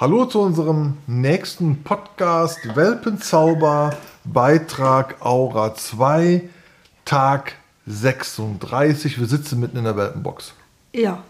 Hallo 0.00 0.24
zu 0.24 0.40
unserem 0.40 0.96
nächsten 1.06 1.82
Podcast 1.82 2.58
Welpenzauber, 2.74 3.96
Beitrag 4.24 5.16
Aura 5.20 5.74
2, 5.74 6.48
Tag 7.04 7.52
36. 7.86 9.20
Wir 9.20 9.26
sitzen 9.26 9.60
mitten 9.60 9.76
in 9.76 9.84
der 9.84 9.96
Welpenbox. 9.98 10.54
Ja. 10.94 11.22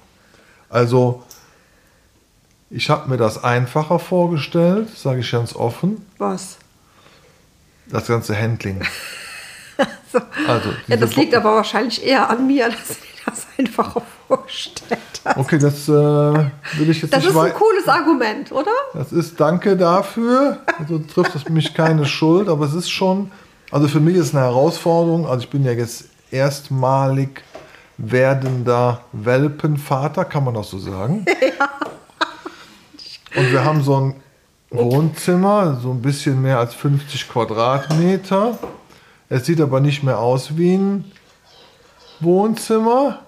Also, 0.69 1.25
ich 2.71 2.91
habe 2.91 3.11
mir 3.11 3.17
das 3.17 3.43
einfacher 3.43 3.99
vorgestellt, 3.99 4.97
sage 4.97 5.19
ich 5.21 5.33
ganz 5.33 5.55
offen, 5.57 6.07
Was? 6.19 6.59
das 7.87 8.07
ganze 8.07 8.37
Handling. 8.41 8.83
So. 10.13 10.19
Also, 10.49 10.71
Ja, 10.89 10.97
das 10.97 11.15
liegt 11.15 11.31
Bo- 11.31 11.37
aber 11.37 11.55
wahrscheinlich 11.55 12.05
eher 12.05 12.29
an 12.31 12.45
mir, 12.49 12.69
dass 12.69 12.97
das 13.31 13.47
einfacher 13.59 14.03
vorgestellt 14.29 15.01
habe. 15.25 15.41
Okay, 15.41 15.59
das 15.59 15.89
äh, 15.89 15.93
will 15.93 16.91
ich 16.91 17.03
jetzt 17.03 17.13
Das 17.13 17.25
nicht 17.25 17.31
ist 17.31 17.39
ein 17.39 17.55
cooles 17.55 17.89
Argument, 17.89 18.53
oder? 18.53 18.71
Das 18.95 19.13
ist 19.13 19.41
danke 19.41 19.77
dafür. 19.77 20.59
Also 20.79 20.99
trifft 20.99 21.35
es 21.35 21.49
mich 21.49 21.75
keine 21.75 22.07
Schuld, 22.07 22.49
aber 22.49 22.67
es 22.67 22.75
ist 22.75 22.91
schon, 22.91 23.31
also 23.71 23.89
für 23.89 24.01
mich 24.01 24.17
ist 24.17 24.29
es 24.29 24.35
eine 24.35 24.45
Herausforderung. 24.45 25.27
Also 25.27 25.45
ich 25.45 25.51
bin 25.51 25.65
ja 25.65 25.73
jetzt 25.73 26.07
erstmalig 26.31 27.43
werdender 27.97 29.03
Welpenvater, 29.13 30.25
kann 30.25 30.45
man 30.45 30.55
das 30.55 30.71
so 30.71 30.79
sagen? 30.79 31.27
Und 33.37 33.53
wir 33.53 33.65
haben 33.65 33.83
so 33.83 34.01
ein 34.01 34.15
Wohnzimmer, 34.71 35.79
so 35.83 35.91
ein 35.91 36.03
bisschen 36.03 36.41
mehr 36.43 36.59
als 36.59 36.75
50 36.75 37.29
Quadratmeter. 37.29 38.59
Es 39.29 39.47
sieht 39.47 39.61
aber 39.61 39.81
nicht 39.81 40.03
mehr 40.03 40.19
aus 40.19 40.57
wie 40.57 40.75
ein 40.75 41.05
Wohnzimmer. 42.21 43.21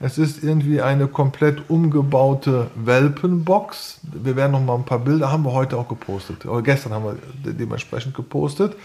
Es 0.00 0.16
ist 0.16 0.44
irgendwie 0.44 0.80
eine 0.80 1.08
komplett 1.08 1.68
umgebaute 1.68 2.68
Welpenbox. 2.76 3.98
Wir 4.12 4.36
werden 4.36 4.52
noch 4.52 4.60
mal 4.62 4.76
ein 4.76 4.84
paar 4.84 5.00
Bilder, 5.00 5.32
haben 5.32 5.44
wir 5.44 5.52
heute 5.52 5.76
auch 5.76 5.88
gepostet. 5.88 6.46
Oder 6.46 6.62
gestern 6.62 6.92
haben 6.92 7.04
wir 7.04 7.16
de- 7.44 7.52
dementsprechend 7.52 8.14
gepostet. 8.14 8.76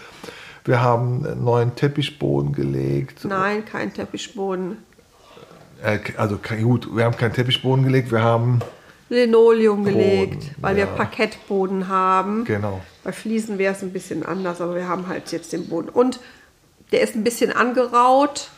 Wir 0.64 0.80
haben 0.82 1.24
einen 1.24 1.44
neuen 1.44 1.76
Teppichboden 1.76 2.52
gelegt. 2.52 3.24
Nein, 3.24 3.64
kein 3.64 3.92
Teppichboden. 3.94 4.78
Äh, 5.84 5.98
also 6.16 6.38
gut, 6.62 6.88
wir 6.96 7.04
haben 7.04 7.16
keinen 7.16 7.32
Teppichboden 7.34 7.84
gelegt, 7.84 8.10
wir 8.10 8.22
haben 8.22 8.60
Linoleum 9.10 9.84
gelegt, 9.84 10.32
Boden, 10.40 10.54
weil 10.62 10.76
wir 10.76 10.84
ja. 10.86 10.90
Parkettboden 10.90 11.86
haben. 11.88 12.44
genau. 12.44 12.80
Bei 13.04 13.12
Fliesen 13.12 13.58
wäre 13.58 13.74
es 13.74 13.82
ein 13.82 13.92
bisschen 13.92 14.24
anders, 14.24 14.60
aber 14.60 14.74
wir 14.74 14.88
haben 14.88 15.06
halt 15.06 15.30
jetzt 15.30 15.52
den 15.52 15.68
Boden. 15.68 15.90
Und 15.90 16.18
der 16.90 17.02
ist 17.02 17.14
ein 17.14 17.22
bisschen 17.22 17.52
angeraut. 17.52 18.48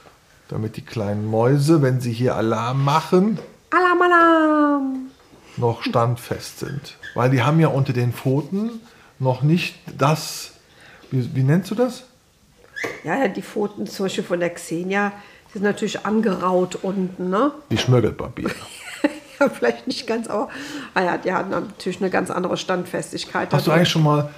Damit 0.49 0.77
die 0.77 0.85
kleinen 0.85 1.27
Mäuse, 1.27 1.83
wenn 1.83 2.01
sie 2.01 2.13
hier 2.13 2.37
Alarm 2.37 2.85
machen, 2.85 3.39
Alarm, 3.71 4.03
Alarm! 4.03 5.11
noch 5.57 5.83
standfest 5.83 6.61
sind. 6.61 6.97
Weil 7.15 7.31
die 7.31 7.43
haben 7.43 7.59
ja 7.61 7.69
unter 7.69 7.93
den 7.93 8.13
Pfoten 8.13 8.81
noch 9.19 9.43
nicht 9.43 9.77
das, 9.97 10.53
wie, 11.11 11.35
wie 11.35 11.43
nennst 11.43 11.71
du 11.71 11.75
das? 11.75 12.05
Ja, 13.05 13.27
die 13.29 13.43
Pfoten 13.43 13.87
zum 13.87 14.07
Beispiel 14.07 14.25
von 14.25 14.41
der 14.41 14.51
Xenia 14.51 15.13
die 15.49 15.59
sind 15.59 15.63
natürlich 15.63 16.05
angeraut 16.05 16.77
unten, 16.83 17.31
ne? 17.31 17.53
Wie 17.69 17.79
Schmirgelpapier. 17.79 18.51
Ja, 19.39 19.51
vielleicht 19.51 19.87
nicht 19.87 20.07
ganz, 20.07 20.29
aber 20.29 20.49
ah 20.95 21.03
ja, 21.03 21.19
die 21.19 21.31
hatten 21.31 21.51
natürlich 21.51 22.01
eine 22.01 22.09
ganz 22.09 22.31
andere 22.31 22.57
Standfestigkeit. 22.57 23.53
Hast 23.53 23.67
du 23.67 23.71
eigentlich 23.71 23.91
schon 23.91 24.03
mal, 24.03 24.31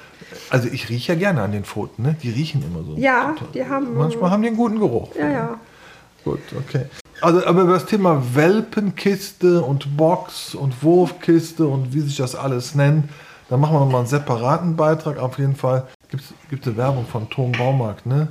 also 0.51 0.67
ich 0.67 0.89
rieche 0.89 1.13
ja 1.13 1.19
gerne 1.21 1.43
an 1.43 1.53
den 1.53 1.63
Pfoten, 1.63 2.03
ne? 2.03 2.17
Die 2.21 2.31
riechen 2.31 2.65
immer 2.65 2.83
so. 2.83 2.97
Ja, 2.97 3.37
die 3.55 3.65
haben. 3.65 3.97
Manchmal 3.97 4.33
haben 4.33 4.43
die 4.43 4.49
einen 4.49 4.57
guten 4.57 4.81
Geruch. 4.81 5.15
Ja, 5.15 5.31
ja. 5.31 5.61
Gut, 6.29 6.41
okay. 6.59 6.85
Also, 7.23 7.47
aber 7.47 7.63
über 7.63 7.73
das 7.73 7.87
Thema 7.87 8.23
Welpenkiste 8.35 9.63
und 9.63 9.97
Box 9.97 10.55
und 10.55 10.83
Wurfkiste 10.83 11.67
und 11.67 11.95
wie 11.95 12.01
sich 12.01 12.19
das 12.19 12.35
alles 12.35 12.75
nennt, 12.75 13.09
da 13.49 13.57
machen 13.57 13.75
wir 13.75 13.81
nochmal 13.81 14.01
einen 14.01 14.09
separaten 14.09 14.77
Beitrag. 14.77 15.19
Auf 15.19 15.39
jeden 15.39 15.57
Fall 15.57 15.89
gibt 16.11 16.23
es 16.67 16.69
eine 16.69 16.77
Werbung 16.77 17.07
von 17.07 17.31
Tom 17.31 17.53
Baumarkt, 17.53 18.05
ne? 18.05 18.29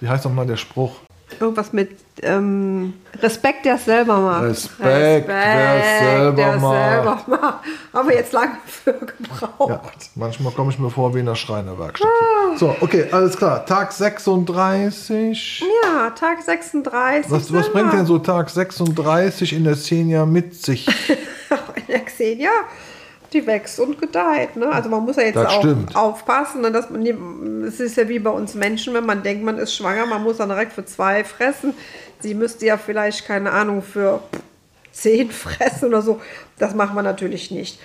Wie 0.00 0.08
heißt 0.08 0.24
nochmal 0.24 0.46
der 0.46 0.56
Spruch? 0.56 1.00
Irgendwas 1.42 1.72
mit 1.72 1.90
ähm, 2.22 2.94
Respekt, 3.20 3.64
der 3.64 3.74
es 3.74 3.84
selber 3.84 4.18
macht. 4.18 4.44
Respekt, 4.44 5.28
es 5.28 5.98
selber 5.98 6.36
der 6.36 6.54
es 6.54 6.62
macht. 6.62 6.76
selber 6.76 7.22
macht. 7.26 7.64
Haben 7.92 8.08
wir 8.08 8.14
jetzt 8.14 8.32
lange 8.32 8.58
für 8.64 8.92
gebraucht. 8.92 9.70
Ja, 9.70 9.82
manchmal 10.14 10.52
komme 10.52 10.70
ich 10.70 10.78
mir 10.78 10.88
vor 10.88 11.12
wie 11.16 11.18
in 11.18 11.26
der 11.26 11.34
Schreinerwerkstatt. 11.34 12.08
So, 12.56 12.76
okay, 12.80 13.06
alles 13.10 13.36
klar. 13.36 13.66
Tag 13.66 13.92
36. 13.92 15.64
Ja, 15.82 16.10
Tag 16.10 16.42
36. 16.42 17.28
Was, 17.28 17.52
was 17.52 17.72
bringt 17.72 17.92
denn 17.92 18.06
so 18.06 18.20
Tag 18.20 18.48
36 18.48 19.52
in 19.52 19.64
der 19.64 19.74
Xenia 19.74 20.24
mit 20.24 20.54
sich? 20.54 20.86
in 21.08 21.86
der 21.88 22.04
Xenia, 22.04 22.50
die 23.32 23.46
wächst 23.46 23.80
und 23.80 24.00
gedeiht. 24.00 24.56
Ne? 24.56 24.70
Also 24.70 24.88
man 24.88 25.04
muss 25.04 25.16
ja 25.16 25.24
jetzt 25.24 25.36
Das 25.36 25.46
auch 25.46 25.60
stimmt. 25.60 25.96
aufpassen. 25.96 26.60
Ne? 26.60 26.70
Dass 26.72 26.90
man, 26.90 27.04
es 27.64 27.80
ist 27.80 27.96
ja 27.96 28.08
wie 28.08 28.18
bei 28.18 28.30
uns 28.30 28.54
Menschen, 28.54 28.94
wenn 28.94 29.06
man 29.06 29.22
denkt, 29.22 29.44
man 29.44 29.58
ist 29.58 29.74
schwanger, 29.74 30.06
man 30.06 30.22
muss 30.22 30.38
dann 30.38 30.48
direkt 30.48 30.72
für 30.72 30.84
zwei 30.84 31.24
fressen. 31.24 31.74
Sie 32.20 32.34
müsste 32.34 32.66
ja 32.66 32.76
vielleicht, 32.76 33.26
keine 33.26 33.50
Ahnung, 33.52 33.82
für 33.82 34.20
zehn 34.92 35.30
fressen 35.32 35.86
oder 35.86 36.02
so. 36.02 36.20
Das 36.58 36.74
machen 36.74 36.94
wir 36.94 37.02
natürlich 37.02 37.50
nicht. 37.50 37.80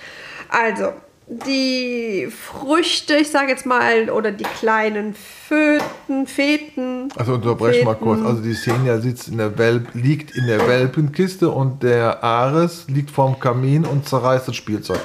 Also, 0.48 0.92
die 1.30 2.28
Früchte, 2.30 3.16
ich 3.16 3.30
sage 3.30 3.50
jetzt 3.50 3.66
mal, 3.66 4.08
oder 4.08 4.32
die 4.32 4.44
kleinen 4.44 5.14
Föten, 5.14 6.26
Feten. 6.26 7.10
Also 7.16 7.34
unterbrechen 7.34 7.84
mal 7.84 7.96
kurz. 7.96 8.24
Also 8.24 8.40
die 8.40 8.54
Xenia 8.54 8.98
sitzt 8.98 9.28
in 9.28 9.36
der 9.36 9.58
Welp, 9.58 9.88
liegt 9.92 10.34
in 10.36 10.46
der 10.46 10.66
Welpenkiste 10.66 11.50
und 11.50 11.82
der 11.82 12.24
Ares 12.24 12.86
liegt 12.88 13.10
vorm 13.10 13.38
Kamin 13.38 13.84
und 13.84 14.08
zerreißt 14.08 14.48
das 14.48 14.56
Spielzeug. 14.56 15.00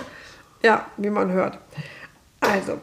Ja, 0.63 0.87
wie 0.97 1.09
man 1.09 1.31
hört. 1.31 1.59
Also, 2.39 2.79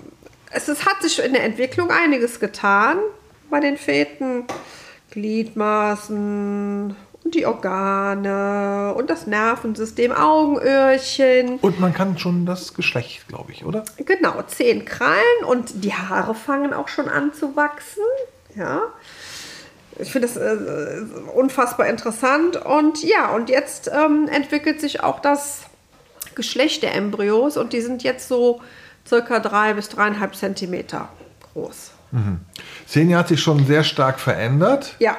es 0.50 0.68
ist, 0.68 0.86
hat 0.86 1.02
sich 1.02 1.22
in 1.24 1.32
der 1.32 1.44
Entwicklung 1.44 1.90
einiges 1.90 2.40
getan 2.40 2.98
bei 3.48 3.60
den 3.60 3.76
Feten. 3.76 4.44
Gliedmaßen 5.10 6.94
und 7.22 7.34
die 7.34 7.46
Organe 7.46 8.94
und 8.94 9.10
das 9.10 9.26
Nervensystem, 9.26 10.12
Augenöhrchen. 10.12 11.58
Und 11.60 11.80
man 11.80 11.92
kann 11.92 12.18
schon 12.18 12.46
das 12.46 12.74
Geschlecht, 12.74 13.28
glaube 13.28 13.52
ich, 13.52 13.64
oder? 13.64 13.84
Genau, 13.98 14.40
zehn 14.46 14.84
Krallen 14.84 15.44
und 15.46 15.84
die 15.84 15.92
Haare 15.92 16.34
fangen 16.34 16.72
auch 16.72 16.88
schon 16.88 17.08
an 17.08 17.32
zu 17.32 17.56
wachsen. 17.56 18.02
Ja. 18.54 18.82
Ich 19.98 20.12
finde 20.12 20.28
das 20.28 20.36
äh, 20.36 21.02
unfassbar 21.34 21.86
interessant. 21.88 22.56
Und 22.56 23.02
ja, 23.02 23.30
und 23.34 23.50
jetzt 23.50 23.90
ähm, 23.92 24.28
entwickelt 24.32 24.80
sich 24.80 25.02
auch 25.02 25.20
das 25.20 25.62
Geschlecht 26.34 26.82
der 26.82 26.94
Embryos 26.94 27.56
und 27.56 27.72
die 27.72 27.80
sind 27.80 28.02
jetzt 28.02 28.28
so 28.28 28.60
circa 29.06 29.40
drei 29.40 29.74
bis 29.74 29.88
dreieinhalb 29.88 30.34
Zentimeter 30.34 31.08
groß. 31.52 31.92
Xenia 32.86 33.18
hat 33.18 33.28
sich 33.28 33.40
schon 33.40 33.66
sehr 33.66 33.84
stark 33.84 34.18
verändert. 34.20 34.94
Ja, 34.98 35.16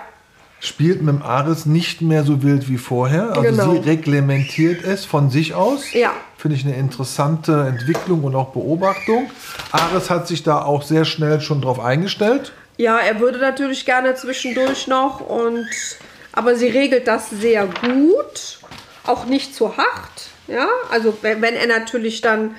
Spielt 0.64 1.02
mit 1.02 1.16
dem 1.16 1.24
Ares 1.24 1.66
nicht 1.66 2.04
mehr 2.04 2.24
so 2.24 2.44
wild 2.44 2.70
wie 2.70 2.78
vorher. 2.78 3.30
Also 3.30 3.42
Genau. 3.42 3.72
sie 3.72 3.78
reglementiert 3.80 4.84
es 4.84 5.06
von 5.06 5.32
sich 5.32 5.56
aus. 5.56 5.92
Ja. 5.92 6.12
Finde 6.38 6.56
ich 6.56 6.64
eine 6.64 6.76
interessante 6.76 7.66
Entwicklung 7.68 8.24
und 8.24 8.36
auch 8.36 8.50
Beobachtung. 8.50 9.32
Ares 9.72 10.12
hat 10.12 10.28
sich 10.28 10.44
da 10.44 10.62
auch 10.62 10.84
sehr 10.84 11.04
schnell 11.04 11.42
schon 11.42 11.62
drauf 11.62 11.80
eingestellt. 11.80 12.52
Ja, 12.78 13.00
er 13.00 13.20
würde 13.20 13.40
natürlich 13.40 13.86
gerne 13.86 14.14
zwischendurch 14.14 14.86
noch 14.86 15.20
und 15.20 15.66
aber 16.32 16.56
sie 16.56 16.68
regelt 16.68 17.08
das 17.08 17.32
sehr 17.32 17.66
gut, 17.66 18.60
auch 19.08 19.26
nicht 19.26 19.56
zu 19.56 19.78
hart. 19.78 20.30
Ja, 20.52 20.68
also 20.90 21.18
wenn, 21.22 21.42
wenn 21.42 21.56
er 21.56 21.68
natürlich 21.68 22.22
dann 22.22 22.56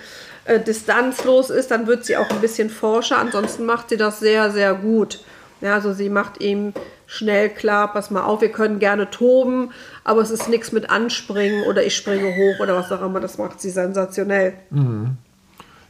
äh, 0.46 0.58
distanzlos 0.58 1.50
ist, 1.50 1.70
dann 1.70 1.86
wird 1.86 2.04
sie 2.04 2.16
auch 2.16 2.30
ein 2.30 2.40
bisschen 2.40 2.70
forscher. 2.70 3.18
Ansonsten 3.18 3.66
macht 3.66 3.90
sie 3.90 3.96
das 3.96 4.18
sehr, 4.18 4.50
sehr 4.50 4.74
gut. 4.74 5.20
Ja, 5.60 5.74
also 5.74 5.92
sie 5.92 6.08
macht 6.08 6.40
ihm 6.40 6.72
schnell 7.06 7.50
klar, 7.50 7.92
pass 7.92 8.10
mal 8.10 8.22
auf, 8.22 8.40
wir 8.40 8.50
können 8.50 8.78
gerne 8.78 9.10
toben, 9.10 9.70
aber 10.02 10.22
es 10.22 10.30
ist 10.30 10.48
nichts 10.48 10.72
mit 10.72 10.88
anspringen 10.88 11.64
oder 11.64 11.84
ich 11.84 11.94
springe 11.94 12.34
hoch 12.34 12.60
oder 12.60 12.74
was 12.74 12.90
auch 12.90 13.02
immer. 13.02 13.20
Das 13.20 13.36
macht 13.36 13.60
sie 13.60 13.70
sensationell. 13.70 14.54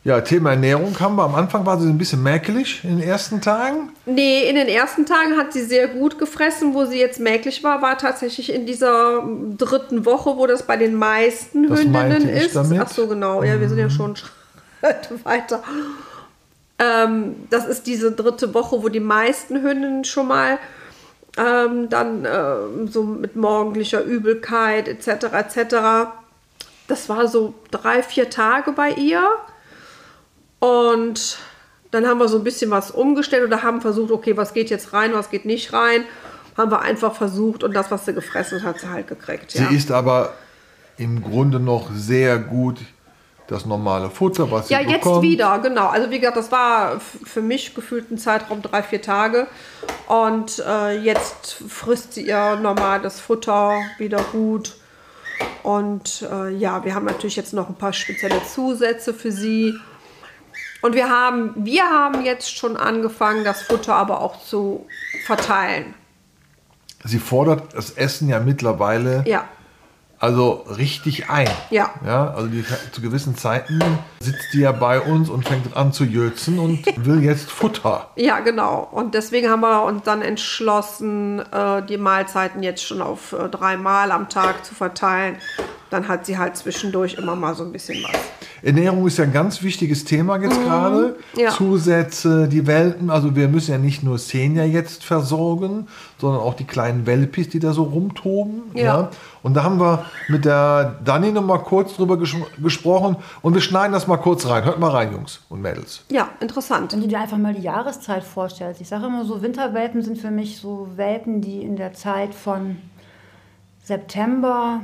Ja, 0.05 0.21
Thema 0.21 0.51
Ernährung 0.51 0.99
haben 0.99 1.15
wir. 1.15 1.23
Am 1.23 1.37
Anfang 1.37 1.65
war 1.65 1.79
sie 1.81 1.89
ein 1.89 1.97
bisschen 1.97 2.25
mäkelig 2.25 2.83
in 2.83 2.99
den 2.99 3.09
ersten 3.09 3.41
Tagen. 3.41 3.91
Nee, 4.05 4.49
in 4.49 4.57
den 4.57 4.67
ersten 4.67 5.07
Tagen 5.07 5.37
hat 5.37 5.53
sie 5.53 5.63
sehr 5.63 5.87
gut 5.87 6.19
gefressen. 6.19 6.75
Wo 6.75 6.85
sie 6.87 6.99
jetzt 6.99 7.21
mäglich 7.21 7.63
war, 7.63 7.83
war 7.83 7.97
tatsächlich 7.99 8.53
in 8.53 8.67
dieser 8.67 9.23
dritten 9.57 10.05
Woche, 10.05 10.37
wo 10.37 10.49
das 10.49 10.65
bei 10.65 10.77
den 10.77 10.97
meisten 10.97 11.69
Das 11.69 11.81
Hündinnen 11.81 12.29
ist. 12.29 12.57
damit. 12.57 12.81
Ach 12.81 12.89
so, 12.89 13.07
genau. 13.07 13.45
Ja, 13.45 13.61
wir 13.61 13.69
sind 13.69 13.79
ja 13.79 13.91
schon 13.91 14.17
Schritte 14.81 15.25
weiter. 15.25 15.63
Ähm, 16.81 17.37
das 17.51 17.67
ist 17.67 17.87
diese 17.87 18.11
dritte 18.11 18.53
Woche, 18.55 18.83
wo 18.83 18.89
die 18.89 18.99
meisten 18.99 19.63
Hündinnen 19.63 20.03
schon 20.05 20.27
mal 20.27 20.59
ähm, 21.39 21.89
dann 21.89 22.27
ähm, 22.27 22.89
so 22.89 23.05
mit 23.05 23.37
morgendlicher 23.37 24.03
Übelkeit 24.03 24.89
etc. 24.89 25.27
etc. 25.33 25.77
Das 26.89 27.09
war 27.09 27.29
so 27.29 27.55
drei, 27.71 28.03
vier 28.03 28.31
Tage 28.31 28.73
bei 28.73 28.91
ihr. 28.91 29.23
Und 30.63 31.39
dann 31.91 32.07
haben 32.07 32.19
wir 32.19 32.29
so 32.29 32.39
ein 32.39 32.45
bisschen 32.45 32.71
was 32.71 32.93
umgestellt 32.93 33.45
oder 33.45 33.65
haben 33.65 33.81
versucht, 33.81 34.13
okay, 34.13 34.37
was 34.37 34.55
geht 34.55 34.71
jetzt 34.71 34.93
rein, 34.93 35.13
was 35.13 35.29
geht 35.29 35.45
nicht 35.45 35.73
rein. 35.73 36.05
Haben 36.57 36.71
wir 36.71 36.83
einfach 36.83 37.17
versucht 37.17 37.65
und 37.65 37.75
das, 37.75 37.91
was 37.91 38.05
sie 38.05 38.15
gefressen 38.15 38.63
hat, 38.63 38.75
hat 38.77 38.81
sie 38.81 38.89
halt 38.89 39.09
gekriegt. 39.09 39.55
Ja. 39.55 39.67
Sie 39.69 39.75
ist 39.75 39.91
aber 39.91 40.35
im 40.99 41.21
Grunde 41.21 41.59
noch 41.59 41.91
sehr 41.93 42.39
gut 42.39 42.79
das 43.49 43.67
normale 43.67 44.09
Futter, 44.09 44.53
was 44.53 44.69
sie 44.69 44.75
Ja, 44.75 44.81
jetzt 44.81 45.03
bekommt. 45.03 45.23
wieder, 45.23 45.59
genau. 45.59 45.89
Also 45.89 46.11
wie 46.13 46.21
gesagt, 46.21 46.37
das 46.37 46.53
war 46.53 47.01
für 47.01 47.43
mich 47.43 47.75
gefühlt 47.75 48.13
ein 48.13 48.17
Zeitraum 48.19 48.63
drei, 48.63 48.85
vier 48.85 49.03
Tage. 49.03 49.49
Und 50.07 50.63
äh, 50.65 50.97
jetzt 51.01 51.57
frisst 51.69 52.15
sie 52.15 52.29
ihr 52.29 52.55
normales 52.55 53.19
Futter 53.19 53.81
wieder 53.99 54.23
gut. 54.31 54.77
Und 55.65 56.25
äh, 56.31 56.51
ja, 56.51 56.85
wir 56.85 56.95
haben 56.95 57.07
natürlich 57.07 57.35
jetzt 57.35 57.53
noch 57.53 57.69
ein 57.69 57.75
paar 57.75 57.93
spezielle 57.93 58.41
Zusätze 58.45 59.13
für 59.13 59.33
sie. 59.33 59.75
Und 60.83 60.95
wir 60.95 61.09
haben, 61.09 61.53
wir 61.57 61.85
haben 61.85 62.25
jetzt 62.25 62.57
schon 62.57 62.77
angefangen, 62.77 63.45
das 63.45 63.63
Futter 63.63 63.95
aber 63.95 64.21
auch 64.21 64.43
zu 64.43 64.87
verteilen. 65.25 65.95
Sie 67.05 67.19
fordert 67.19 67.75
das 67.75 67.91
Essen 67.93 68.29
ja 68.29 68.41
mittlerweile 68.41 69.25
Ja, 69.27 69.45
also 70.23 70.65
richtig 70.79 71.31
ein. 71.31 71.49
Ja. 71.71 71.91
ja 72.07 72.33
also 72.33 72.47
die, 72.47 72.65
zu 72.93 73.03
gewissen 73.03 73.37
Zeiten 73.37 73.81
sitzt 74.21 74.53
die 74.53 74.61
ja 74.61 74.71
bei 74.71 75.01
uns 75.01 75.29
und 75.29 75.49
fängt 75.49 75.77
an 75.77 75.93
zu 75.93 76.05
jötzen 76.05 76.61
und 76.61 76.85
will 77.05 77.25
jetzt 77.25 77.51
Futter. 77.51 78.09
ja, 78.15 78.39
genau. 78.39 78.89
Und 78.93 79.15
deswegen 79.15 79.51
haben 79.51 79.63
wir 79.63 79.83
uns 79.83 80.05
dann 80.05 80.23
entschlossen, 80.23 81.41
äh, 81.41 81.83
die 81.83 81.97
Mahlzeiten 81.97 82.63
jetzt 82.63 82.85
schon 82.85 83.03
auf 83.03 83.33
äh, 83.33 83.49
dreimal 83.49 84.13
am 84.13 84.29
Tag 84.29 84.65
zu 84.65 84.77
verteilen. 84.77 85.39
Dann 85.93 86.09
hat 86.09 86.25
sie 86.25 86.39
halt 86.39 86.57
zwischendurch 86.57 87.15
immer 87.15 87.37
mal 87.37 87.55
so 87.55 87.65
ein 87.65 87.71
bisschen 87.71 88.03
was. 88.03 88.19
Ernährung 88.63 89.07
ist 89.07 89.19
ja 89.19 89.25
ein 89.25 89.33
ganz 89.33 89.63
wichtiges 89.63 90.07
Thema 90.07 90.41
jetzt 90.41 90.59
gerade. 90.63 91.17
Mhm. 91.35 91.41
Ja. 91.41 91.51
Zusätze, 91.51 92.49
die 92.49 92.67
Welpen, 92.67 93.11
also 93.11 93.37
wir 93.37 93.49
müssen 93.49 93.73
ja 93.73 93.79
nicht 93.79 94.03
nur 94.03 94.17
Senior 94.17 94.65
jetzt 94.65 95.05
versorgen, 95.05 95.89
sondern 96.19 96.41
auch 96.41 96.55
die 96.55 96.65
kleinen 96.65 97.05
Welpis, 97.05 97.51
die 97.51 97.59
da 97.59 97.75
so 97.75 97.83
rumtoben. 97.83 98.63
Ja. 98.73 99.11
Und 99.43 99.55
da 99.55 99.65
haben 99.65 99.81
wir 99.81 100.07
mit 100.29 100.47
der 100.47 100.97
Dani 101.05 101.31
noch 101.31 101.45
mal 101.45 101.59
kurz 101.59 101.95
drüber 101.97 102.17
ges 102.17 102.35
gesprochen 102.63 103.17
und 103.43 103.53
wir 103.53 103.61
schneiden 103.61 103.93
das 103.93 104.07
mal 104.07 104.17
kurz 104.17 104.47
rein. 104.47 104.65
Hört 104.65 104.81
mal 104.81 104.93
rein, 104.93 105.13
Jungs 105.13 105.43
und 105.51 105.61
Mädels. 105.61 106.05
Ja, 106.11 106.31
interessant. 106.41 106.95
Wenn 106.95 107.03
du 107.03 107.09
dir 107.09 107.21
einfach 107.21 107.37
mal 107.37 107.53
die 107.53 107.61
Jahreszeit 107.61 108.25
vorstellst, 108.25 108.81
ich 108.81 108.89
sage 108.89 109.07
immer 109.07 109.27
so, 109.27 109.43
Winterwelpen 109.43 110.01
sind 110.01 110.17
für 110.17 110.31
mich 110.31 110.59
so 110.59 110.89
Welpen, 110.97 111.43
die 111.43 111.61
in 111.61 111.77
der 111.77 111.93
Zeit 111.93 112.35
von 112.35 112.79
September 113.83 114.81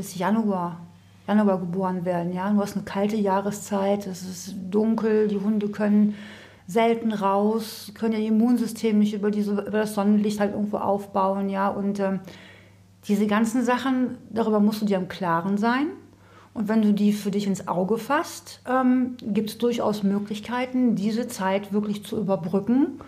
bis 0.00 0.14
Januar, 0.14 0.80
Januar 1.28 1.58
geboren 1.58 2.06
werden. 2.06 2.32
Ja? 2.32 2.50
Du 2.50 2.58
hast 2.58 2.74
eine 2.74 2.86
kalte 2.86 3.16
Jahreszeit, 3.16 4.06
es 4.06 4.22
ist 4.22 4.54
dunkel, 4.70 5.28
die 5.28 5.38
Hunde 5.38 5.68
können 5.68 6.14
selten 6.66 7.12
raus, 7.12 7.92
können 7.94 8.14
ihr 8.14 8.28
Immunsystem 8.28 8.98
nicht 8.98 9.12
über, 9.12 9.30
diese, 9.30 9.52
über 9.52 9.80
das 9.80 9.94
Sonnenlicht 9.94 10.40
halt 10.40 10.54
irgendwo 10.54 10.78
aufbauen. 10.78 11.50
Ja? 11.50 11.68
Und 11.68 12.00
ähm, 12.00 12.20
diese 13.08 13.26
ganzen 13.26 13.62
Sachen, 13.62 14.16
darüber 14.30 14.58
musst 14.58 14.80
du 14.80 14.86
dir 14.86 14.96
im 14.96 15.08
Klaren 15.08 15.58
sein. 15.58 15.88
Und 16.54 16.68
wenn 16.68 16.80
du 16.80 16.94
die 16.94 17.12
für 17.12 17.30
dich 17.30 17.46
ins 17.46 17.68
Auge 17.68 17.98
fasst, 17.98 18.62
ähm, 18.66 19.18
gibt 19.22 19.50
es 19.50 19.58
durchaus 19.58 20.02
Möglichkeiten, 20.02 20.94
diese 20.94 21.28
Zeit 21.28 21.74
wirklich 21.74 22.06
zu 22.06 22.16
überbrücken 22.16 23.00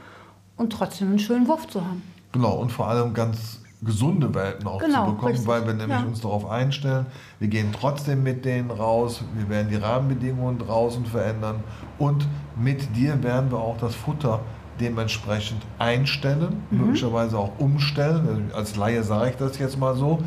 und 0.58 0.74
trotzdem 0.74 1.08
einen 1.08 1.18
schönen 1.18 1.48
Wurf 1.48 1.66
zu 1.68 1.80
haben. 1.82 2.02
Genau, 2.32 2.58
und 2.58 2.70
vor 2.70 2.88
allem 2.88 3.14
ganz 3.14 3.61
gesunde 3.84 4.32
Welpen 4.34 4.66
auch 4.68 4.78
Genau, 4.78 5.06
zu 5.06 5.12
bekommen, 5.12 5.32
richtig. 5.32 5.48
weil 5.48 5.66
wir 5.66 5.74
nämlich 5.74 5.98
Ja. 6.00 6.06
uns 6.06 6.20
darauf 6.20 6.48
einstellen, 6.48 7.06
wir 7.40 7.48
gehen 7.48 7.70
trotzdem 7.78 8.22
mit 8.22 8.44
denen 8.44 8.70
raus, 8.70 9.24
wir 9.34 9.48
werden 9.48 9.68
die 9.70 9.76
Rahmenbedingungen 9.76 10.58
draußen 10.58 11.04
verändern 11.04 11.56
und 11.98 12.26
mit 12.56 12.94
dir 12.96 13.22
werden 13.22 13.50
wir 13.50 13.58
auch 13.58 13.76
das 13.78 13.94
Futter 13.94 14.40
dementsprechend 14.80 15.60
einstellen, 15.78 16.62
Mhm. 16.70 16.78
möglicherweise 16.86 17.38
auch 17.38 17.50
umstellen. 17.58 18.50
Als 18.54 18.76
Laie 18.76 19.02
sage 19.02 19.30
ich 19.30 19.36
das 19.36 19.58
jetzt 19.58 19.78
mal 19.78 19.94
so, 19.96 20.18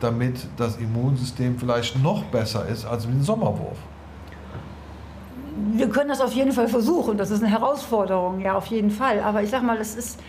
damit 0.00 0.46
das 0.56 0.76
Immunsystem 0.76 1.56
vielleicht 1.58 2.02
noch 2.02 2.24
besser 2.24 2.66
ist 2.66 2.84
als 2.84 3.06
mit 3.06 3.14
dem 3.16 3.22
Sommerwurf. 3.22 3.78
Wir 5.72 5.88
können 5.88 6.08
das 6.08 6.20
auf 6.20 6.32
jeden 6.32 6.52
Fall 6.52 6.68
versuchen. 6.68 7.16
Das 7.16 7.30
ist 7.30 7.42
eine 7.42 7.50
Herausforderung, 7.50 8.40
ja, 8.40 8.54
auf 8.54 8.66
jeden 8.66 8.90
Fall. 8.90 9.20
Aber 9.20 9.42
ich 9.42 9.50
sag 9.50 9.62
mal, 9.62 9.76
es 9.78 9.94
ist, 9.94 10.20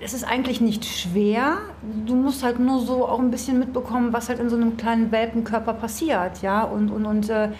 es 0.00 0.14
ist 0.14 0.24
eigentlich 0.24 0.60
nicht 0.60 0.84
schwer. 0.84 1.58
Du 2.06 2.14
musst 2.14 2.42
halt 2.42 2.58
nur 2.58 2.80
so 2.80 3.06
auch 3.06 3.18
ein 3.18 3.30
bisschen 3.30 3.58
mitbekommen, 3.58 4.12
was 4.12 4.28
halt 4.28 4.40
in 4.40 4.48
so 4.48 4.56
einem 4.56 4.76
kleinen 4.76 5.12
Welpenkörper 5.12 5.74
passiert, 5.74 6.42
ja. 6.42 6.62
Und, 6.62 6.90
und, 6.90 7.04
und 7.04 7.28
äh, 7.28 7.50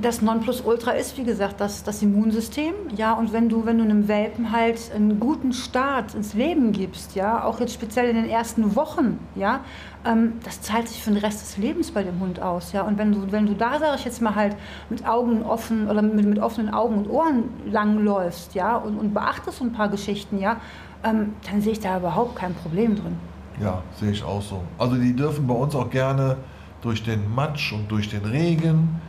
das 0.00 0.22
Nonplusultra 0.22 0.92
ist, 0.92 1.18
wie 1.18 1.24
gesagt, 1.24 1.60
das, 1.60 1.82
das 1.82 2.00
Immunsystem, 2.02 2.72
ja. 2.96 3.12
Und 3.12 3.34
wenn 3.34 3.50
du, 3.50 3.66
wenn 3.66 3.76
du 3.76 3.84
einem 3.84 4.08
Welpen 4.08 4.52
halt 4.52 4.78
einen 4.94 5.20
guten 5.20 5.52
Start 5.52 6.14
ins 6.14 6.32
Leben 6.32 6.72
gibst, 6.72 7.14
ja, 7.14 7.44
auch 7.44 7.60
jetzt 7.60 7.74
speziell 7.74 8.08
in 8.08 8.16
den 8.16 8.30
ersten 8.30 8.74
Wochen, 8.74 9.18
ja, 9.34 9.60
ähm, 10.06 10.34
das 10.44 10.62
zahlt 10.62 10.88
sich 10.88 11.02
für 11.02 11.10
den 11.10 11.18
Rest 11.18 11.42
des 11.42 11.58
Lebens 11.58 11.90
bei 11.90 12.02
dem 12.02 12.20
Hund 12.20 12.40
aus, 12.40 12.72
ja. 12.72 12.82
Und 12.82 12.96
wenn 12.96 13.12
du, 13.12 13.32
wenn 13.32 13.44
du 13.44 13.54
da, 13.54 13.78
sage 13.78 13.96
ich 13.98 14.06
jetzt 14.06 14.22
mal 14.22 14.34
halt, 14.34 14.56
mit 14.88 15.06
Augen 15.06 15.42
offen 15.42 15.90
oder 15.90 16.00
mit, 16.00 16.24
mit 16.24 16.38
offenen 16.38 16.72
Augen 16.72 16.96
und 16.96 17.10
Ohren 17.10 17.50
langläufst, 17.66 18.54
ja, 18.54 18.76
und, 18.76 18.96
und 18.96 19.12
beachtest 19.12 19.58
so 19.58 19.64
ein 19.64 19.72
paar 19.72 19.90
Geschichten, 19.90 20.38
ja, 20.38 20.56
ähm, 21.04 21.34
dann 21.48 21.60
sehe 21.60 21.72
ich 21.72 21.80
da 21.80 21.98
überhaupt 21.98 22.36
kein 22.36 22.54
Problem 22.54 22.96
drin. 22.96 23.16
Ja, 23.60 23.82
sehe 23.98 24.10
ich 24.10 24.22
auch 24.22 24.42
so. 24.42 24.62
Also 24.78 24.96
die 24.96 25.14
dürfen 25.14 25.46
bei 25.46 25.54
uns 25.54 25.74
auch 25.74 25.90
gerne 25.90 26.36
durch 26.82 27.02
den 27.02 27.32
Matsch 27.34 27.72
und 27.72 27.90
durch 27.90 28.08
den 28.08 28.24
Regen, 28.24 29.00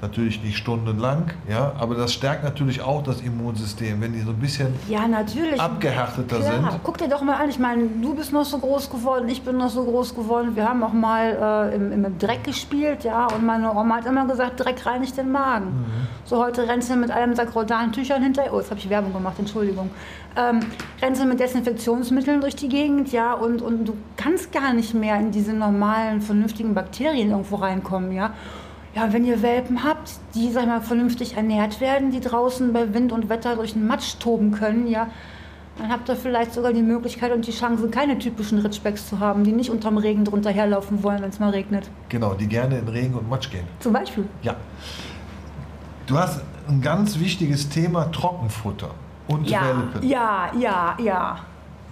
natürlich 0.00 0.42
nicht 0.42 0.56
stundenlang, 0.56 1.32
ja, 1.48 1.72
aber 1.78 1.94
das 1.96 2.12
stärkt 2.12 2.44
natürlich 2.44 2.82
auch 2.82 3.02
das 3.02 3.20
Immunsystem, 3.20 4.00
wenn 4.00 4.12
die 4.12 4.20
so 4.20 4.30
ein 4.30 4.38
bisschen 4.38 4.68
Ja, 4.88 5.08
natürlich. 5.08 5.60
abgehärteter 5.60 6.38
Klar, 6.38 6.70
sind. 6.70 6.80
guck 6.84 6.98
dir 6.98 7.08
doch 7.08 7.22
mal 7.22 7.34
an. 7.34 7.50
Ich 7.50 7.58
meine, 7.58 7.88
du 8.00 8.14
bist 8.14 8.32
noch 8.32 8.44
so 8.44 8.58
groß 8.58 8.90
geworden, 8.90 9.28
ich 9.28 9.42
bin 9.42 9.56
noch 9.56 9.70
so 9.70 9.84
groß 9.84 10.14
geworden. 10.14 10.54
Wir 10.54 10.68
haben 10.68 10.82
auch 10.84 10.92
mal 10.92 11.70
äh, 11.72 11.74
im, 11.74 12.04
im 12.04 12.18
Dreck 12.18 12.44
gespielt, 12.44 13.02
ja. 13.04 13.26
Und 13.26 13.44
meine 13.44 13.72
Oma 13.72 13.96
hat 13.96 14.06
immer 14.06 14.26
gesagt, 14.26 14.64
Dreck 14.64 14.86
reinigt 14.86 15.16
den 15.16 15.32
Magen. 15.32 15.66
Mhm. 15.66 15.86
So 16.24 16.38
heute 16.44 16.68
rennst 16.68 16.90
du 16.90 16.96
mit 16.96 17.10
einem 17.10 17.34
Sack 17.34 17.54
Rodan-Tüchern 17.54 18.22
hinterher. 18.22 18.52
Oh, 18.54 18.58
jetzt 18.60 18.70
habe 18.70 18.78
ich 18.78 18.88
Werbung 18.88 19.12
gemacht, 19.12 19.36
Entschuldigung. 19.38 19.90
Ähm, 20.36 20.60
rennst 21.02 21.20
du 21.20 21.26
mit 21.26 21.40
Desinfektionsmitteln 21.40 22.40
durch 22.40 22.54
die 22.54 22.68
Gegend, 22.68 23.10
ja. 23.10 23.32
Und, 23.32 23.62
und 23.62 23.86
du 23.86 23.96
kannst 24.16 24.52
gar 24.52 24.72
nicht 24.74 24.94
mehr 24.94 25.18
in 25.18 25.32
diese 25.32 25.52
normalen, 25.52 26.20
vernünftigen 26.20 26.74
Bakterien 26.74 27.30
irgendwo 27.30 27.56
reinkommen, 27.56 28.12
ja. 28.12 28.30
Ja, 28.94 29.12
wenn 29.12 29.24
ihr 29.24 29.42
Welpen 29.42 29.84
habt, 29.84 30.12
die, 30.34 30.50
sag 30.50 30.62
ich 30.62 30.68
mal, 30.68 30.80
vernünftig 30.80 31.36
ernährt 31.36 31.80
werden, 31.80 32.10
die 32.10 32.20
draußen 32.20 32.72
bei 32.72 32.92
Wind 32.94 33.12
und 33.12 33.28
Wetter 33.28 33.54
durch 33.56 33.74
den 33.74 33.86
Matsch 33.86 34.16
toben 34.18 34.50
können, 34.50 34.86
ja, 34.88 35.08
dann 35.76 35.90
habt 35.90 36.08
ihr 36.08 36.16
vielleicht 36.16 36.52
sogar 36.54 36.72
die 36.72 36.82
Möglichkeit 36.82 37.32
und 37.32 37.46
die 37.46 37.52
Chance, 37.52 37.88
keine 37.88 38.18
typischen 38.18 38.58
Ritschbecks 38.58 39.08
zu 39.08 39.20
haben, 39.20 39.44
die 39.44 39.52
nicht 39.52 39.70
unterm 39.70 39.96
Regen 39.98 40.24
drunter 40.24 40.50
herlaufen 40.50 41.02
wollen, 41.04 41.22
wenn 41.22 41.28
es 41.30 41.38
mal 41.38 41.50
regnet. 41.50 41.88
Genau, 42.08 42.34
die 42.34 42.48
gerne 42.48 42.78
in 42.78 42.88
Regen 42.88 43.14
und 43.14 43.28
Matsch 43.28 43.50
gehen. 43.50 43.64
Zum 43.78 43.92
Beispiel. 43.92 44.26
Ja. 44.42 44.56
Du 46.06 46.18
hast 46.18 46.40
ein 46.68 46.80
ganz 46.80 47.18
wichtiges 47.20 47.68
Thema 47.68 48.10
Trockenfutter 48.10 48.90
und 49.28 49.48
Ja, 49.48 49.62
Welpen. 49.92 50.08
ja, 50.08 50.50
ja, 50.58 50.96
ja. 51.00 51.38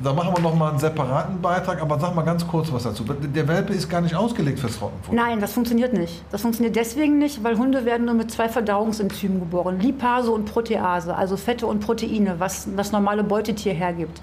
Da 0.02 0.12
machen 0.12 0.34
wir 0.36 0.42
noch 0.42 0.54
mal 0.54 0.70
einen 0.70 0.78
separaten 0.78 1.40
Beitrag, 1.40 1.80
aber 1.80 1.98
sag 1.98 2.14
mal 2.14 2.22
ganz 2.22 2.46
kurz 2.46 2.70
was 2.70 2.82
dazu. 2.82 3.02
Der 3.04 3.48
Welpe 3.48 3.72
ist 3.72 3.88
gar 3.88 4.02
nicht 4.02 4.14
ausgelegt 4.14 4.58
fürs 4.58 4.78
Trockenfutter. 4.78 5.16
Nein, 5.16 5.40
das 5.40 5.52
funktioniert 5.52 5.94
nicht. 5.94 6.22
Das 6.30 6.42
funktioniert 6.42 6.76
deswegen 6.76 7.18
nicht, 7.18 7.42
weil 7.42 7.56
Hunde 7.56 7.86
werden 7.86 8.04
nur 8.04 8.14
mit 8.14 8.30
zwei 8.30 8.48
Verdauungsenzymen 8.50 9.40
geboren. 9.40 9.80
Lipase 9.80 10.30
und 10.30 10.44
Protease, 10.44 11.14
also 11.14 11.38
Fette 11.38 11.66
und 11.66 11.80
Proteine, 11.80 12.34
was 12.38 12.68
das 12.76 12.92
normale 12.92 13.24
Beutetier 13.24 13.72
hergibt. 13.72 14.20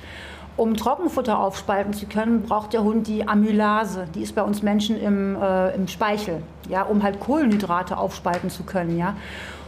Um 0.56 0.78
Trockenfutter 0.78 1.40
aufspalten 1.40 1.94
zu 1.94 2.06
können, 2.06 2.44
braucht 2.44 2.74
der 2.74 2.84
Hund 2.84 3.08
die 3.08 3.28
Amylase. 3.28 4.06
Die 4.14 4.22
ist 4.22 4.36
bei 4.36 4.44
uns 4.44 4.62
Menschen 4.62 5.02
im, 5.02 5.36
äh, 5.42 5.74
im 5.74 5.88
Speichel, 5.88 6.44
ja, 6.70 6.84
um 6.84 7.02
halt 7.02 7.20
Kohlenhydrate 7.20 7.98
aufspalten 7.98 8.52
zu 8.52 8.62
können. 8.62 8.96
Ja. 8.96 9.16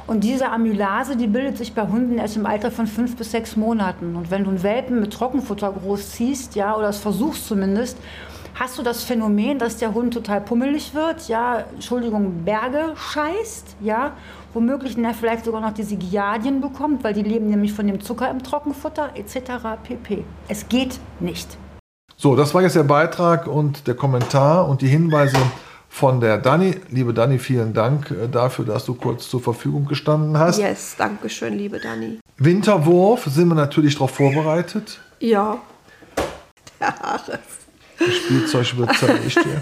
Und 0.07 0.23
diese 0.23 0.51
Amylase, 0.51 1.15
die 1.15 1.25
bildet 1.25 1.57
sich 1.57 1.73
bei 1.73 1.87
Hunden 1.87 2.19
erst 2.19 2.35
im 2.37 2.45
Alter 2.45 2.69
von 2.69 2.85
fünf 2.85 3.15
bis 3.15 3.31
sechs 3.31 3.55
Monaten. 3.55 4.15
Und 4.15 4.29
wenn 4.29 4.43
du 4.43 4.51
einen 4.51 4.61
Welpen 4.61 4.99
mit 4.99 5.13
Trockenfutter 5.13 5.71
großziehst, 5.71 6.55
ja, 6.55 6.77
oder 6.77 6.89
es 6.89 6.99
versuchst 6.99 7.47
zumindest, 7.47 7.97
hast 8.53 8.77
du 8.77 8.83
das 8.83 9.03
Phänomen, 9.03 9.57
dass 9.57 9.77
der 9.77 9.93
Hund 9.93 10.13
total 10.13 10.41
pummelig 10.41 10.93
wird, 10.93 11.27
ja, 11.27 11.63
Entschuldigung, 11.73 12.43
Berge 12.45 12.93
scheißt, 12.95 13.77
ja, 13.81 14.11
womöglich 14.53 14.95
na, 14.95 15.13
vielleicht 15.13 15.45
sogar 15.45 15.59
noch 15.59 15.73
diese 15.73 15.95
Giardien 15.95 16.61
bekommt, 16.61 17.03
weil 17.03 17.13
die 17.13 17.23
leben 17.23 17.49
nämlich 17.49 17.73
von 17.73 17.87
dem 17.87 17.99
Zucker 17.99 18.29
im 18.29 18.43
Trockenfutter 18.43 19.09
etc. 19.15 19.37
pp. 19.83 20.23
Es 20.47 20.69
geht 20.69 20.99
nicht. 21.19 21.57
So, 22.15 22.35
das 22.35 22.53
war 22.53 22.61
jetzt 22.61 22.75
der 22.75 22.83
Beitrag 22.83 23.47
und 23.47 23.87
der 23.87 23.95
Kommentar 23.95 24.69
und 24.69 24.81
die 24.81 24.87
Hinweise 24.87 25.37
von 25.95 26.19
der 26.19 26.37
Dani. 26.37 26.75
Liebe 26.89 27.13
Dani, 27.13 27.39
vielen 27.39 27.73
Dank 27.73 28.11
äh, 28.11 28.27
dafür, 28.27 28.65
dass 28.65 28.83
du 28.83 28.95
kurz 28.95 29.29
zur 29.29 29.41
Verfügung 29.41 29.85
gestanden 29.85 30.37
hast. 30.37 30.59
Yes, 30.59 30.95
danke 30.97 31.29
schön, 31.29 31.57
liebe 31.57 31.79
Dani. 31.79 32.19
Winterwurf 32.37 33.23
sind 33.23 33.47
wir 33.47 33.55
natürlich 33.55 33.93
darauf 33.93 34.11
vorbereitet. 34.11 34.99
Ja. 35.21 35.57
Der 36.81 36.99
Haares. 36.99 37.39
Das 37.97 38.13
Spielzeug 38.13 38.77
wird 38.77 38.93
zerlegt 38.97 39.39
hier. 39.41 39.61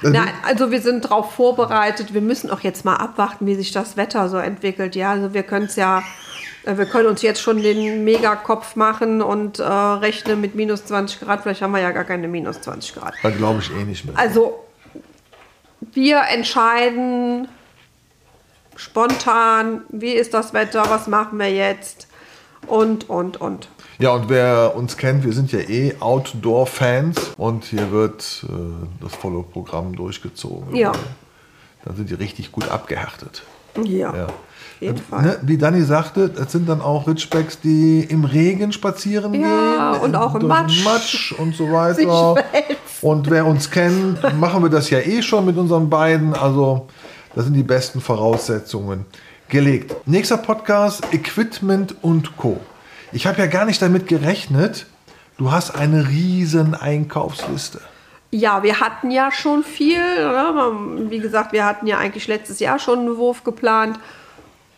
Nein, 0.10 0.32
also 0.42 0.70
wir 0.70 0.80
sind 0.80 1.04
darauf 1.04 1.34
vorbereitet. 1.34 2.14
Wir 2.14 2.22
müssen 2.22 2.50
auch 2.50 2.60
jetzt 2.60 2.86
mal 2.86 2.96
abwarten, 2.96 3.46
wie 3.46 3.56
sich 3.56 3.72
das 3.72 3.98
Wetter 3.98 4.30
so 4.30 4.38
entwickelt. 4.38 4.96
Ja, 4.96 5.10
also 5.10 5.34
wir 5.34 5.42
können 5.42 5.66
es 5.66 5.76
ja, 5.76 6.02
äh, 6.64 6.78
wir 6.78 6.86
können 6.86 7.08
uns 7.08 7.20
jetzt 7.20 7.42
schon 7.42 7.62
den 7.62 8.04
Megakopf 8.04 8.74
machen 8.74 9.20
und 9.20 9.58
äh, 9.58 9.64
rechnen 9.64 10.40
mit 10.40 10.54
minus 10.54 10.86
20 10.86 11.20
Grad. 11.20 11.42
Vielleicht 11.42 11.60
haben 11.60 11.72
wir 11.72 11.80
ja 11.82 11.90
gar 11.90 12.04
keine 12.04 12.26
minus 12.26 12.62
20 12.62 12.94
Grad. 12.94 13.12
Da 13.22 13.28
glaube 13.28 13.60
ich 13.60 13.70
eh 13.70 13.84
nicht 13.84 14.06
mehr. 14.06 14.18
Also 14.18 14.63
wir 15.92 16.22
entscheiden 16.32 17.48
spontan, 18.76 19.82
wie 19.88 20.12
ist 20.12 20.34
das 20.34 20.52
Wetter, 20.52 20.84
was 20.88 21.06
machen 21.06 21.38
wir 21.38 21.52
jetzt 21.52 22.08
und, 22.66 23.08
und, 23.08 23.40
und. 23.40 23.68
Ja, 23.98 24.10
und 24.10 24.28
wer 24.28 24.74
uns 24.74 24.96
kennt, 24.96 25.24
wir 25.24 25.32
sind 25.32 25.52
ja 25.52 25.60
eh 25.60 25.94
Outdoor-Fans 26.00 27.16
und 27.36 27.64
hier 27.64 27.92
wird 27.92 28.44
äh, 28.48 28.52
das 29.02 29.14
volle 29.14 29.42
Programm 29.44 29.94
durchgezogen. 29.94 30.74
Ja. 30.74 30.92
Da 31.84 31.92
sind 31.94 32.10
die 32.10 32.14
richtig 32.14 32.50
gut 32.50 32.68
abgehärtet. 32.68 33.42
Ja, 33.82 34.14
Ja. 34.14 34.26
Äh. 34.80 34.92
Ne, 35.22 35.38
wie 35.42 35.56
Dani 35.56 35.82
sagte, 35.82 36.28
das 36.28 36.52
sind 36.52 36.68
dann 36.68 36.80
auch 36.80 37.06
Ridgebacks, 37.06 37.60
die 37.60 38.00
im 38.04 38.24
Regen 38.24 38.72
spazieren 38.72 39.32
Ja, 39.34 39.92
gehen. 39.92 40.00
und 40.02 40.16
auch 40.16 40.34
im 40.34 40.48
Matsch. 40.48 40.84
Matsch 40.84 41.32
und 41.38 41.54
so 41.54 41.70
weiter. 41.72 42.34
Und 43.04 43.28
wer 43.28 43.44
uns 43.44 43.70
kennt, 43.70 44.22
machen 44.40 44.62
wir 44.62 44.70
das 44.70 44.88
ja 44.88 44.98
eh 44.98 45.20
schon 45.20 45.44
mit 45.44 45.58
unseren 45.58 45.90
beiden. 45.90 46.32
Also, 46.32 46.86
das 47.34 47.44
sind 47.44 47.52
die 47.52 47.62
besten 47.62 48.00
Voraussetzungen 48.00 49.04
gelegt. 49.50 49.94
Nächster 50.06 50.38
Podcast: 50.38 51.12
Equipment 51.12 51.96
und 52.00 52.38
Co. 52.38 52.58
Ich 53.12 53.26
habe 53.26 53.38
ja 53.40 53.46
gar 53.46 53.66
nicht 53.66 53.82
damit 53.82 54.08
gerechnet. 54.08 54.86
Du 55.36 55.52
hast 55.52 55.72
eine 55.72 56.08
riesen 56.08 56.74
Einkaufsliste. 56.74 57.82
Ja, 58.30 58.62
wir 58.62 58.80
hatten 58.80 59.10
ja 59.10 59.30
schon 59.30 59.64
viel. 59.64 59.98
Ne? 59.98 61.10
Wie 61.10 61.18
gesagt, 61.18 61.52
wir 61.52 61.66
hatten 61.66 61.86
ja 61.86 61.98
eigentlich 61.98 62.26
letztes 62.26 62.58
Jahr 62.58 62.78
schon 62.78 63.00
einen 63.00 63.18
Wurf 63.18 63.44
geplant. 63.44 64.00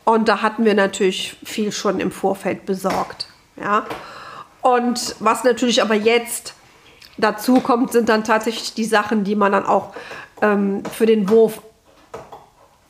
Und 0.02 0.26
da 0.26 0.42
hatten 0.42 0.64
wir 0.64 0.74
natürlich 0.74 1.36
viel 1.44 1.70
schon 1.70 2.00
im 2.00 2.10
Vorfeld 2.10 2.66
besorgt. 2.66 3.28
Ja? 3.54 3.86
Und 4.62 5.14
was 5.20 5.44
natürlich 5.44 5.80
aber 5.80 5.94
jetzt 5.94 6.55
dazu 7.18 7.60
kommt, 7.60 7.92
sind 7.92 8.08
dann 8.08 8.24
tatsächlich 8.24 8.74
die 8.74 8.84
Sachen, 8.84 9.24
die 9.24 9.34
man 9.36 9.52
dann 9.52 9.66
auch 9.66 9.94
ähm, 10.42 10.82
für 10.92 11.06
den 11.06 11.28
Wurf, 11.28 11.60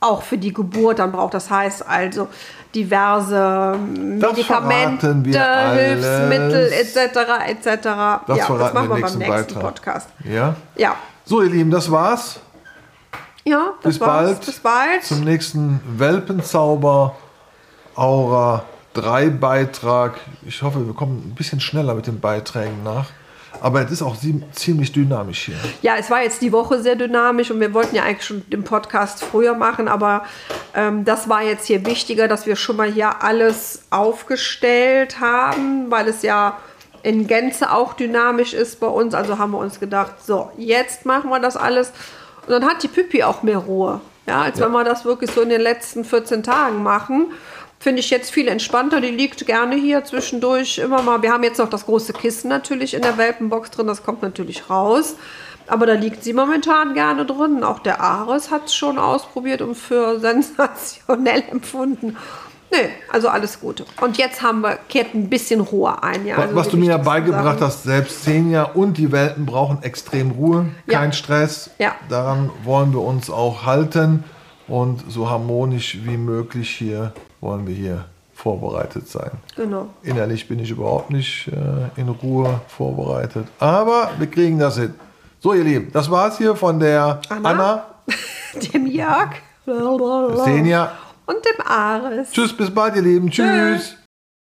auch 0.01 0.23
für 0.23 0.39
die 0.39 0.53
Geburt 0.53 0.99
dann 0.99 1.13
braucht. 1.13 1.35
Das 1.35 1.51
heißt 1.51 1.87
also 1.87 2.29
diverse 2.75 3.77
Medikamente, 3.79 5.25
wir 5.25 5.47
alles. 5.47 6.05
Hilfsmittel 6.05 6.73
etc. 6.73 6.97
etc. 7.49 7.67
Das 8.27 8.37
ja, 8.37 8.49
das 8.49 8.75
machen 8.75 8.75
wir 8.75 8.75
wir 8.75 8.83
im 8.83 8.89
beim 8.89 9.01
nächsten 9.01 9.19
nächsten 9.19 9.55
Beitrag. 9.55 9.63
Podcast. 9.63 10.09
Ja? 10.25 10.55
Ja, 10.77 10.97
So, 11.25 11.43
ihr 11.43 11.51
Lieben, 11.51 11.71
das 11.71 11.91
war's. 11.91 12.39
ja, 13.45 13.71
das 13.83 13.95
Bis 13.95 14.01
war's. 14.01 14.25
bald. 14.27 14.47
Bis 14.47 14.59
bald. 14.61 15.05
Zum 15.05 15.21
nächsten 15.23 15.81
Welpenzauber 15.99 17.17
Aura 17.95 18.65
3 18.95 19.31
Beitrag. 19.31 20.15
Ich 20.47 20.63
hoffe, 20.63 20.87
wir 20.87 20.95
kommen 20.95 21.31
ein 21.31 21.35
bisschen 21.35 21.61
schneller 21.61 21.95
mit 21.95 22.07
den 22.07 22.21
Beiträgen 22.21 22.83
nach. 22.83 23.07
Aber 23.61 23.83
es 23.83 23.91
ist 23.91 24.03
auch 24.03 24.17
ziemlich 24.53 24.93
dynamisch 24.93 25.47
hier. 25.47 25.57
Ja, 25.83 25.97
es 25.99 26.11
war 26.11 26.23
jetzt 26.23 26.43
die 26.43 26.53
Woche 26.53 26.81
sehr 26.81 26.97
dynamisch 26.97 27.51
und 27.51 27.61
wir 27.61 27.75
wollten 27.75 27.97
ja 27.97 28.03
eigentlich 28.03 28.27
schon 28.27 28.49
den 28.51 28.65
Podcast 28.65 29.25
früher 29.25 29.55
machen, 29.55 29.89
aber 29.89 30.25
ähm, 30.75 31.05
das 31.05 31.29
war 31.29 31.43
jetzt 31.43 31.67
hier 31.67 31.85
wichtiger, 31.87 32.29
dass 32.29 32.47
wir 32.47 32.57
schon 32.57 32.77
mal 32.77 32.91
hier 32.91 33.23
alles 33.23 33.85
aufgestellt 33.91 35.21
haben, 35.21 35.91
weil 35.91 36.09
es 36.09 36.23
ja 36.23 36.59
in 37.03 37.27
Gänze 37.27 37.73
auch 37.73 37.95
dynamisch 37.95 38.53
ist 38.53 38.81
bei 38.81 38.89
uns. 38.89 39.15
Also 39.15 39.39
haben 39.39 39.53
wir 39.53 39.59
uns 39.59 39.79
gedacht, 39.79 40.15
so, 40.25 40.51
jetzt 40.57 41.07
machen 41.07 41.31
wir 41.31 41.39
das 41.39 41.57
alles. 41.57 41.93
Und 42.47 42.53
dann 42.53 42.65
hat 42.65 42.83
die 42.83 42.89
Püppi 42.89 43.23
auch 43.23 43.43
mehr 43.43 43.59
Ruhe. 43.59 44.01
Ja, 44.27 44.43
als 44.43 44.59
wenn 44.61 44.73
wir 44.73 44.83
das 44.83 45.05
wirklich 45.05 45.31
so 45.31 45.41
in 45.43 45.51
den 45.51 45.61
letzten 45.61 46.05
14 46.05 46.43
Tagen 46.43 46.83
machen. 46.83 47.29
Finde 47.87 48.01
ich 48.01 48.11
jetzt 48.11 48.33
viel 48.33 48.49
entspannter. 48.49 49.01
Die 49.01 49.13
liegt 49.13 49.47
gerne 49.47 49.77
hier 49.77 50.03
zwischendurch 50.03 50.79
immer 50.79 51.03
mal. 51.03 51.23
Wir 51.23 51.31
haben 51.31 51.45
jetzt 51.45 51.59
noch 51.59 51.71
das 51.71 51.87
große 51.87 52.15
Kissen 52.15 52.49
natürlich 52.49 52.95
in 52.95 53.03
der 53.03 53.17
Welpenbox 53.17 53.71
drin. 53.71 53.87
Das 53.87 54.03
kommt 54.03 54.23
natürlich 54.23 54.69
raus. 54.69 55.15
Aber 55.69 55.87
da 55.87 55.93
liegt 55.93 56.25
sie 56.25 56.33
momentan 56.33 56.95
gerne 56.95 57.25
drin. 57.25 57.63
Auch 57.63 57.79
der 57.79 58.01
Ares 58.01 58.51
hat 58.51 58.65
es 58.65 58.75
schon 58.75 58.99
ausprobiert 58.99 59.63
und 59.63 59.77
für 59.77 60.19
sensationell 60.21 61.45
empfunden. 61.49 62.17
Nee, 62.73 62.89
also 63.13 63.29
alles 63.29 63.61
gut. 63.61 63.85
Und 64.01 64.19
jetzt 64.19 64.43
haben 64.43 64.63
wir, 64.63 64.81
kehrt 64.89 65.15
ein 65.15 65.31
bisschen 65.31 65.61
Ruhe 65.61 66.03
ein. 66.03 66.27
Ja, 66.27 66.39
also 66.39 66.57
Was 66.57 66.69
du 66.69 66.79
mir 66.79 66.89
ja 66.91 66.99
beigebracht 66.99 67.61
hast, 67.61 67.85
selbst 67.85 68.23
Xenia 68.23 68.65
und 68.65 68.99
die 68.99 69.13
Welpen 69.13 69.47
brauchen 69.47 69.85
extrem 69.85 70.33
Ruhe, 70.33 70.67
Ja. 70.89 70.99
kein 70.99 71.13
Stress. 71.13 71.71
Ja. 71.79 71.95
Daran 72.09 72.51
wollen 72.65 72.93
wir 72.93 73.03
uns 73.03 73.31
auch 73.31 73.65
halten. 73.65 74.25
Und 74.67 75.05
so 75.09 75.31
harmonisch 75.31 75.99
wie 76.03 76.17
möglich 76.17 76.71
hier 76.71 77.13
wollen 77.47 77.67
wir 77.67 77.75
hier 77.75 78.05
vorbereitet 78.35 79.09
sein. 79.09 79.31
Genau. 79.55 79.89
Innerlich 80.03 80.47
bin 80.49 80.59
ich 80.59 80.71
überhaupt 80.71 81.11
nicht 81.11 81.49
äh, 81.49 82.01
in 82.01 82.09
Ruhe 82.09 82.61
vorbereitet. 82.69 83.47
Aber 83.61 84.11
wir 84.19 84.27
kriegen 84.27 84.59
das 84.59 84.77
hin. 84.77 84.95
So, 85.41 85.55
ihr 85.55 85.65
Lieben, 85.65 85.91
das 85.93 86.11
war's 86.11 86.37
hier 86.39 86.57
von 86.57 86.79
der 86.81 87.21
Anna. 87.29 87.49
Anna. 87.49 87.85
Dem 88.73 88.87
Jörg 88.87 89.31
Xenia. 89.65 90.93
und 91.27 91.45
dem 91.45 91.67
Ares. 91.67 92.31
Tschüss, 92.31 92.57
bis 92.57 92.73
bald, 92.73 92.97
ihr 92.97 93.03
Lieben. 93.03 93.31
Tschüss. 93.31 93.97